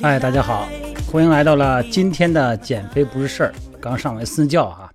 [0.00, 0.68] 哎，大家好，
[1.10, 3.54] 欢迎来到了今天的减肥不是事儿。
[3.80, 4.90] 刚上完私教啊，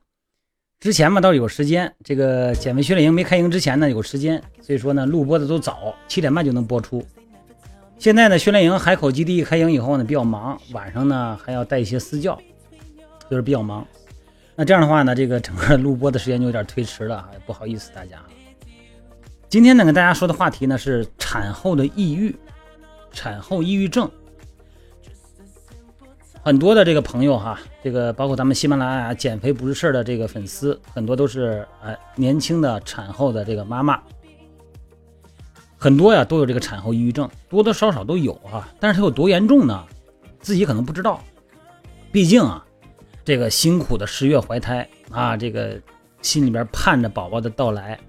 [0.79, 7.05] 之前嘛倒是有时间，这个减肥训练营没开营之前呢有时间，所以说呢录播的都早，七点半就能播出。
[7.97, 12.39] 现在呢训练营海口基地开营以后呢比较忙，晚上呢还要带一些私教，
[13.29, 13.85] 就是比较忙。
[14.55, 18.17] 那这样的话呢，这个整个录播的时间就有点推迟了，不好意思大家。
[19.49, 22.33] 今天呢跟大家说的话题呢是产后的抑郁。
[23.11, 24.09] 产后抑郁症，
[26.41, 33.99] 很多的这个朋友哈，这个包括咱们喜马拉雅减肥不是事儿的这个粉丝，很多都是哎年轻的产后的这个妈妈，
[35.77, 39.83] 很多呀都有这个产后抑郁症，多多少少都有哈，但是它有多严重呢？
[40.39, 41.21] 自己可能不知道，
[42.11, 42.65] 毕竟啊，
[43.25, 45.79] 这个辛苦的十月怀胎啊，这个
[46.21, 47.99] 心里边盼着宝宝的到来，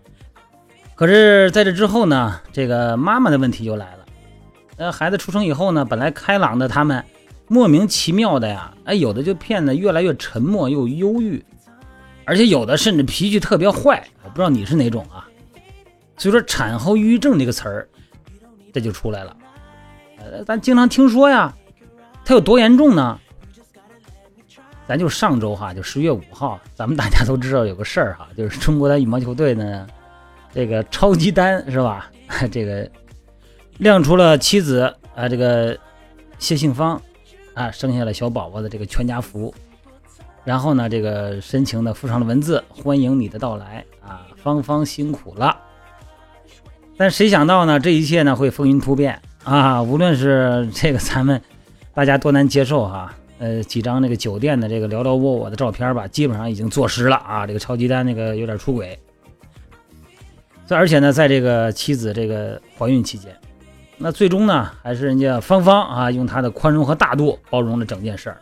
[0.94, 4.06] 可是在这之后呢，这个妈妈的问题就来了。
[4.76, 7.04] 呃，孩子出生以后呢，本来开朗的他们，
[7.52, 11.44] 莫名其妙的呀，哎，有的就变得越来越沉默又忧郁，
[12.24, 14.06] 而且有的甚至脾气特别坏。
[14.22, 15.26] 我不知道你是哪种啊？
[16.16, 17.88] 所以说，产后抑郁症这个词儿，
[18.72, 19.36] 这就出来了。
[20.18, 21.52] 呃，咱经常听说呀，
[22.24, 23.18] 它有多严重呢？
[24.86, 29.84] 咱就上周哈，就十月五号，咱们大家都知道有个事儿哈，就是中国的羽毛球队呢，
[30.54, 32.10] 这个超级丹是吧？
[32.52, 32.88] 这个。
[33.78, 34.82] 亮出了妻子
[35.16, 35.74] 啊，这个
[36.38, 37.00] 谢杏芳
[37.60, 39.52] 啊，生下了小宝宝的这个全家福，
[40.44, 45.54] 然后呢，这个深情的附上了文字：“欢迎你的到来啊，芳芳辛苦了。”
[46.96, 49.82] 但谁想到呢，这一切呢会风云突变啊！
[49.82, 51.38] 无论是这个咱们
[51.92, 58.98] 大家多难接受哈，呃，几张那个酒店的这个寥寥沃沃的照片吧，基本上已经坐实了啊，这个超级丹那个有点出轨。
[60.64, 63.36] 再而且呢，在这个妻子这个怀孕期间。
[64.02, 68.40] 那最终呢，还是人家芳芳啊，用她的宽容和大度包容了整件事儿。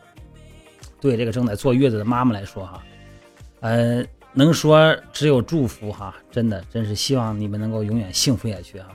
[1.00, 2.80] 对这个正在坐月子的妈妈来说，哈，
[3.58, 8.86] 呃，能说只有祝福哈，真的，真是希望你们能够永远幸福下去哈。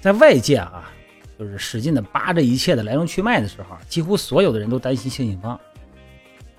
[0.00, 0.90] 在外界啊，
[1.38, 5.60] 就是使劲的扒着一切的来龙去脉的时候，几乎所有的人都担心谢杏芳。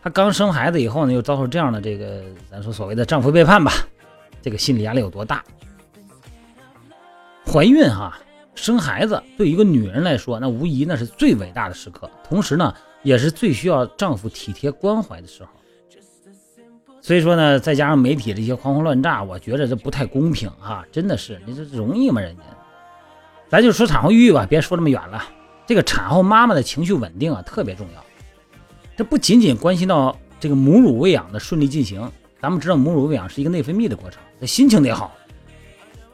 [0.03, 2.21] 她刚生孩子以后呢，又遭受这样的这个，
[2.51, 3.71] 咱说所谓的丈夫背叛吧，
[4.39, 5.43] 这个心理压力有多大？
[7.51, 8.15] 怀孕哈。
[8.61, 15.49] 生孩子对一个女人来说，那无疑那是最伟大的时刻，同时呢，也是最需要丈夫体贴关怀的时候。
[17.01, 20.85] 所以说呢，再加上媒体这些狂轰乱炸，我觉得这不太公平啊！
[20.91, 22.19] 真的是，你这容易吗？
[22.19, 22.43] 人家，
[23.47, 25.23] 咱就说产后抑郁吧，别说那么远了。
[25.65, 28.03] 这个产后妈妈的情绪稳定啊，特别重要。
[28.97, 35.15] 这不仅仅关系到这个母乳喂养的顺利进行，咱们知道母乳喂养是一个内分泌的过程，这心情得好。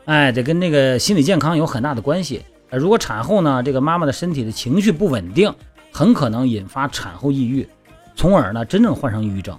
[0.06, 2.44] 哎，这跟那个心理健康有很大的关系。
[2.72, 5.54] 如果产后呢，这个妈妈的身体的情绪不稳定，
[5.92, 7.68] 很可能引发产后抑郁，
[8.16, 9.58] 从而呢真正患上抑郁症。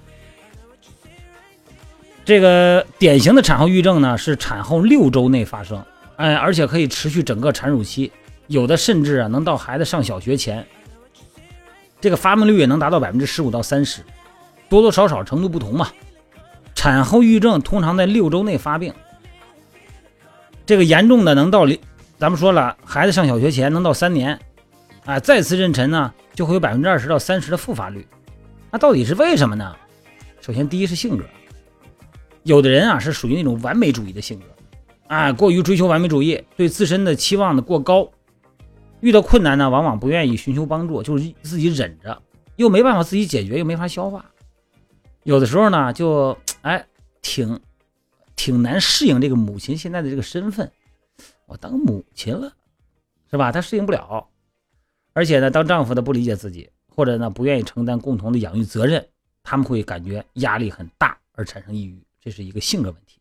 [2.24, 5.82] 这个典型的产后抑郁症呢是产后六周内发生，
[6.16, 8.12] 哎，而且可以持续整个产乳期，
[8.46, 10.64] 有的甚至啊能到孩子上小学前。
[12.00, 14.02] 这个发病率也能达到百分之十五到三十，
[14.68, 15.88] 多多少少程度不同嘛。
[16.74, 18.92] 产后抑郁症通常在六周内发病。
[20.66, 21.64] 这个严重的能到，
[22.18, 24.36] 咱们说了，孩子上小学前能到三年，
[25.04, 28.04] 啊，再次妊娠呢，就会有百分之二十到三十的复发率。
[28.72, 29.76] 那到底是为什么呢？
[30.40, 31.24] 首先，第一是性格，
[32.42, 34.46] 有的人啊是属于那种完美主义的性格，
[35.06, 38.10] 啊，过于追求完美主义，对自身的期望的过高，
[38.98, 42.20] 遇到困难呢，往往不愿意寻求帮助，就是自己忍着，
[42.56, 44.24] 又没办法自己解决，又没法消化，
[45.22, 46.84] 有的时候呢，就哎
[47.22, 47.60] 挺。
[48.36, 50.70] 挺难适应这个母亲现在的这个身份，
[51.46, 52.54] 我当母亲了，
[53.30, 53.50] 是吧？
[53.50, 54.28] 她适应不了，
[55.14, 59.04] 而且呢，当丈夫的不理解自己，或者呢不愿意承担共同的养育责任，
[59.42, 63.18] 他们会感觉压力很大而产生抑郁，这是一个性格问题。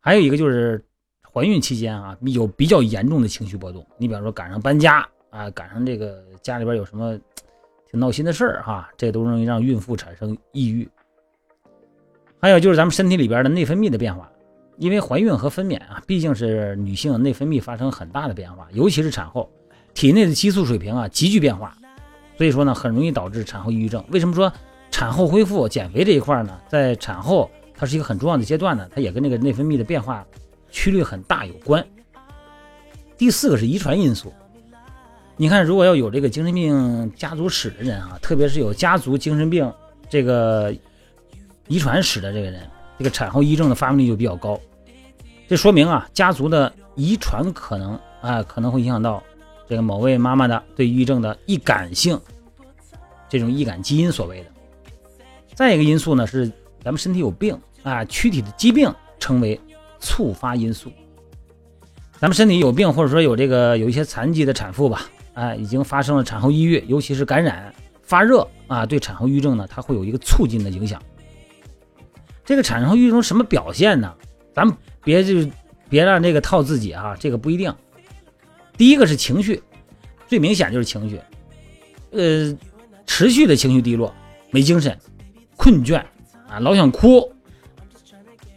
[0.00, 0.84] 还有一个就是
[1.32, 3.86] 怀孕期间啊，有比较严重的情绪波动。
[3.98, 7.18] 你比方说赶上搬家啊，赶上这个家里边有什么
[7.90, 10.88] 挺闹心的事儿哈，这都容易让孕妇产生抑郁。
[12.44, 14.30] 还有就是咱们身体里边的内分泌的变化，
[14.76, 19.50] 因为怀孕和分娩啊，毕竟是女性内分泌发生很大的变化，尤其是产后，
[19.94, 21.74] 体内的激素水平啊急剧变化，
[22.36, 24.04] 所以说呢，很容易导致产后抑郁症。
[24.10, 24.52] 为什么说
[24.90, 26.60] 产后恢复减肥这一块呢？
[26.68, 30.22] 在产后它是一个很重要的阶段呢，它也跟那个内分泌的变化
[30.70, 31.82] 曲率很大有关。
[33.16, 34.30] 第四个是遗传因素，
[35.38, 39.72] 你看，如果要有这个精神病家族史的人啊，特别是有家族精神病
[40.10, 40.74] 这个。
[41.68, 42.68] 遗传史的这个人，
[42.98, 44.58] 这个产后抑郁症的发病率就比较高，
[45.48, 49.22] 这说明啊，家族的遗传可能啊可能会影响到
[49.68, 52.20] 这个某位妈妈的对抑郁症的易感性，
[53.28, 54.46] 这种易感基因所谓的。
[55.54, 56.46] 再一个因素呢是
[56.82, 59.58] 咱们身体有病啊，躯体的疾病称为
[60.00, 60.92] 触发因素。
[62.18, 71.00] 咱们身体有病或者说有这个有一些残疾的产妇吧，哎，已经发生了产后抑郁，尤其是感染发热啊，对产后抑郁症呢，它会有一个促进的影响。
[72.44, 74.14] 这个产后抑郁症什么表现呢？
[74.54, 75.50] 咱们别就
[75.88, 77.74] 别让这个套自己啊，这个不一定。
[78.76, 79.62] 第一个是情绪，
[80.26, 81.20] 最明显就是情绪，
[82.10, 82.56] 呃，
[83.06, 84.14] 持续的情绪低落，
[84.50, 84.98] 没精神，
[85.56, 85.98] 困倦
[86.48, 87.32] 啊，老想哭。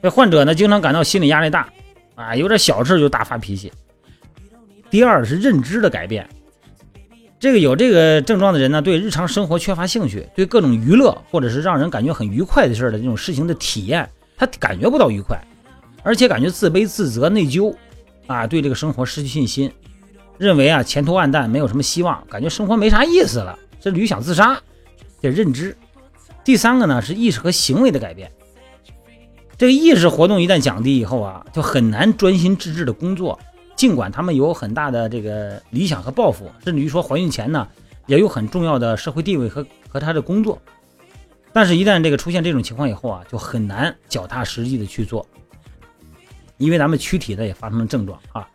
[0.02, 1.68] 这患者呢，经常感到心理压力大
[2.16, 3.72] 啊，有点小事就大发脾气。
[4.90, 6.28] 第二是认知的改变，
[7.40, 15.40] 这个有这个症状的人呢，对日常生活缺乏兴趣，对各种娱乐或者是让人感觉很愉快的事儿的这种事情的体验，他感觉不到愉快，
[16.02, 17.76] 而且感觉自卑、自责、内疚
[18.26, 19.72] 啊，对这个生活失去信心。
[20.40, 24.60] 认为啊前途暗淡，没有什么希望，感觉生活没啥意思了，这驴想自杀。
[25.22, 25.78] 这认知。
[26.44, 28.32] 第三个呢是意识和行为的改变。
[29.58, 33.38] 这个意识活动一旦降低以后啊，就很难专心致志的工作。
[33.78, 37.66] 尽管他们有很大的这个理想和抱负，甚至于说怀孕前呢
[38.08, 40.60] 也有很重要的社会地位和和他的工作，
[41.54, 45.26] 但是，一旦这个出现这种情况以后啊，就很难脚踏实地的去做，
[46.58, 48.48] 因为咱们躯体呢也发生了症状啊。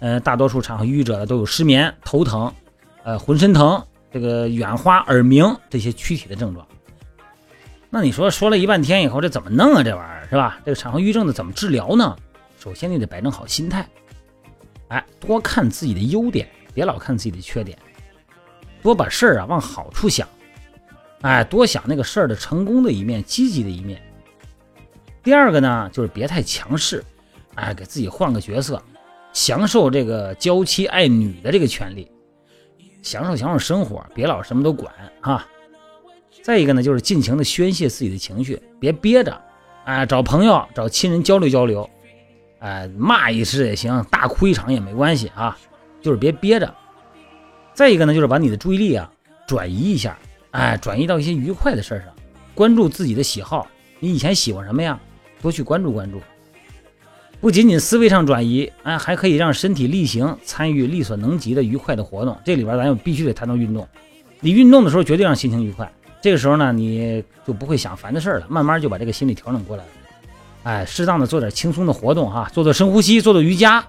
[0.00, 2.50] 呃，大多数产后抑郁者呢都有失眠、头疼，
[3.04, 6.66] 呃，浑身疼，这个眼花、耳鸣这些躯体的症状。
[7.90, 9.82] 那你说说了一半天以后，这怎么弄啊？
[9.82, 10.58] 这玩意儿是吧？
[10.64, 12.16] 这个产后抑郁症的怎么治疗呢？
[12.58, 13.86] 首先你得摆正好心态，
[14.90, 17.76] 哎，多看自己的优点，别老看自己的缺点，
[18.82, 20.28] 多把事儿啊往好处想，
[21.22, 24.00] 哎，多想那个事儿的成功的一面、积极的一面。
[25.22, 27.04] 第二个呢，就是别太强势，
[27.56, 28.80] 哎，给自己换个角色。
[29.32, 32.10] 享受这个娇妻爱女的这个权利，
[33.00, 35.46] 享受享受生活，别老什么都管啊。
[36.42, 39.40] 再一个呢，就是尽情的宣泄自己的情绪，别憋着，
[39.84, 41.88] 哎，找朋友、找亲人交流交流，
[42.60, 45.58] 哎，骂一次也行，大哭一场也没关系啊，
[46.00, 46.72] 就是别憋着。
[47.74, 49.10] 再一个呢，就是把你的注意力啊
[49.46, 50.16] 转移一下，
[50.52, 52.14] 哎，转移到一些愉快的事上，
[52.54, 53.66] 关注自己的喜好，
[53.98, 55.00] 你以前喜欢什么呀？
[55.42, 56.20] 多去关注关注。
[57.40, 62.38] 不仅仅思维上转移，哎，还可以让身体力行，参与力所能及的愉快的活动。
[62.44, 63.88] 这里边咱又必须得谈到运动。
[64.40, 65.90] 你运动的时候绝对让心情愉快，
[66.20, 69.90] 这个时候呢，你就不会想烦的事了，慢慢就把这个心理调整过来了。
[70.62, 73.84] 哎，适当的做点轻松的活动哈，做做深呼吸，做做瑜伽，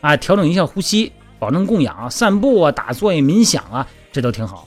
[0.00, 4.66] 啊，调整一下呼吸，保证供氧，散步啊，打坐呀，冥想啊，这都挺好。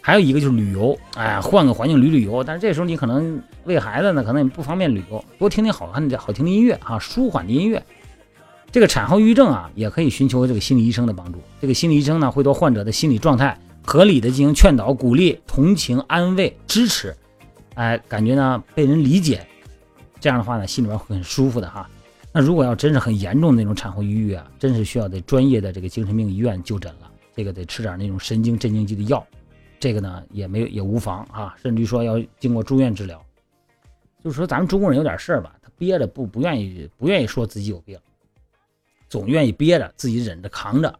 [0.00, 2.42] 还有一个就是旅游，哎，换个环境旅旅游。
[2.42, 7.84] 但是这时候你可能喂孩子呢，可能也不方便旅游，多听听好看的好听的音乐啊，舒缓的音乐。
[8.72, 11.40] 这个产后抑郁症啊，也可以寻求这个心理医生的帮助。
[11.60, 17.16] 这个心理医生呢，会对患者的心理状态合理的进行劝导、鼓励、同情、安慰、支持，
[17.74, 19.46] 哎，感觉呢被人理解，
[20.20, 21.88] 这样的话呢，心里边会很舒服的哈。
[22.32, 29.26] 那如果要真是很严重那种产后抑郁啊，真是需要在专业的这个精神病医院就诊了，这个得吃点那种神经镇静剂的药。
[29.80, 33.24] 这个呢也没有也无妨啊，甚至于说要经过住院治疗。
[34.22, 37.96] 就是说咱们中国人有点事儿吧，他憋着不不愿意不愿意说自己有病，
[39.08, 40.98] 总愿意憋着自己忍着扛着，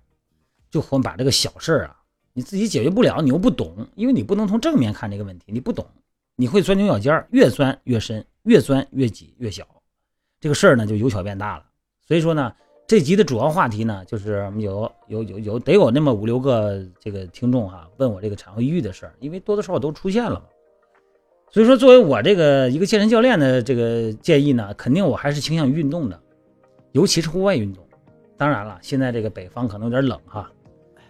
[0.71, 1.97] 就会把这个小事儿啊，
[2.33, 5.85] 你自己解决不了，你又不懂，因为你不能从正面看这个问题，你不懂，
[6.37, 9.65] 你会钻牛角尖，越钻越深，越钻越挤越小，
[10.41, 11.65] 这个事儿呢就由小变大了。
[12.05, 12.53] 所以说呢。
[12.91, 20.47] 这集的主要话题呢，就是有有有有得有那么五六个这个听众哈，问我这个产后抑郁的事儿，因为多多少少都出现了嘛。
[21.51, 26.19] 所以说，作为我这个一个健身教练的这个建议呢，肯定我还是倾向于运动的，
[26.93, 27.87] 尤其是户外运动。
[28.39, 30.51] 当然了，现在这个北方可能有点冷哈，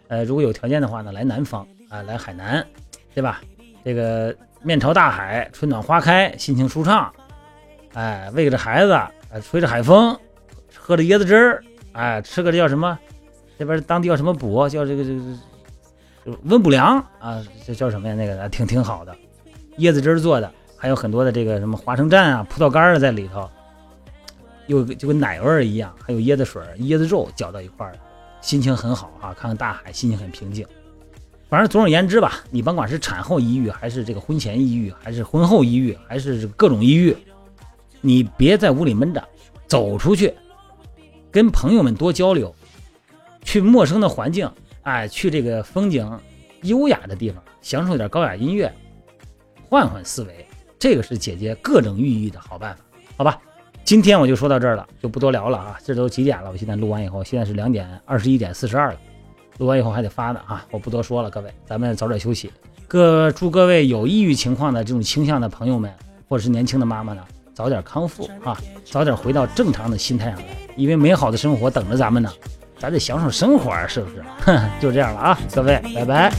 [0.08, 2.66] 呃，如果有条件的话呢，来南方啊，来海南，
[3.14, 3.40] 对吧？
[3.84, 7.14] 这个面朝大海，春暖花开，心情舒畅，
[7.98, 8.96] 哎，喂着孩子，
[9.42, 10.16] 吹着海风，
[10.72, 11.64] 喝着椰子汁儿。
[11.90, 12.96] 哎，吃个这叫什么？
[13.58, 14.68] 这边当地叫什么补？
[14.68, 15.12] 叫这个这
[16.30, 17.44] 个温补凉啊？
[17.66, 18.14] 这叫什么呀？
[18.14, 19.12] 那个挺挺好的，
[19.78, 23.50] 椰子汁儿做的，还有很多的这个什么花生蘸啊、葡萄干啊在里头，
[24.68, 27.98] 又就跟奶味儿一样，还有椰子水、椰子肉搅到一块儿，
[28.40, 29.34] 心情很好啊！
[29.36, 30.64] 看看大海，心情很平静。
[31.48, 37.16] 反正总而言之吧，你甭管是产后抑郁，还是这个婚前抑郁，还是婚后抑郁，还是各种抑郁，
[38.00, 39.22] 你别在屋里闷着，
[39.66, 40.34] 走出去。
[41.30, 42.54] 跟朋友们多交流，
[43.42, 44.50] 去陌生的环境，
[44.82, 46.10] 哎，去这个风景
[46.62, 48.72] 优雅的地方，享受点高雅音乐，
[49.68, 50.46] 换换思维，
[50.78, 52.82] 这个是解决各种抑郁的好办法，
[53.16, 53.40] 好吧？
[53.84, 55.78] 今天我就说到这儿了，就不多聊了啊。
[55.84, 56.50] 这都几点了？
[56.50, 59.00] 我现在录完以后，现在是两点二十一点四十二了。
[59.58, 62.50] 录完以后还得发呢啊，我不多说了，各位，咱们早点休息。
[62.86, 65.92] 各祝各位有抑郁情况的这种倾向的朋友们，
[66.28, 67.22] 或者是年轻的妈妈呢，
[67.58, 68.56] 早点康复啊！
[68.84, 70.44] 早点回到正常的心态上来，
[70.76, 72.30] 因为美好的生活等着咱们呢。
[72.78, 74.22] 咱得享受生活啊，是不是？
[74.78, 76.32] 就这样了啊，各位，拜拜。